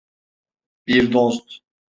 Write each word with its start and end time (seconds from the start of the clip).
Bir 0.87 1.13
dost. 1.13 1.59